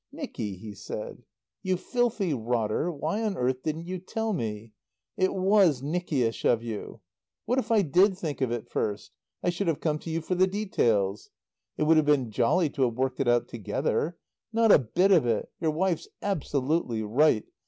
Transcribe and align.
"Nicky," 0.11 0.55
he 0.57 0.73
said, 0.73 1.21
"you 1.61 1.77
filthy 1.77 2.33
rotter, 2.33 2.91
why 2.91 3.21
on 3.21 3.37
earth 3.37 3.61
didn't 3.61 3.85
you 3.85 3.99
tell 3.99 4.33
me?... 4.33 4.71
It 5.15 5.31
was 5.31 5.83
Nickyish 5.83 6.43
of 6.43 6.63
you.... 6.63 7.01
What 7.45 7.59
if 7.59 7.69
I 7.69 7.83
did 7.83 8.17
think 8.17 8.41
of 8.41 8.51
it 8.51 8.67
first? 8.67 9.11
I 9.43 9.51
should 9.51 9.67
have 9.67 9.75
had 9.75 9.81
to 9.83 9.87
come 9.87 9.99
to 9.99 10.09
you 10.09 10.21
for 10.21 10.33
the 10.33 10.47
details. 10.47 11.29
It 11.77 11.83
would 11.83 11.97
have 11.97 12.07
been 12.07 12.31
jolly 12.31 12.71
to 12.71 12.81
have 12.85 12.95
worked 12.97 13.19
it 13.19 13.27
out 13.27 13.47
together.... 13.47 14.17
Not 14.51 14.71
a 14.71 14.79
bit 14.79 15.11
of 15.11 15.27
it! 15.27 15.51
Your 15.59 15.69
wife's 15.69 16.07
absolutely 16.23 17.03
right. 17.03 17.43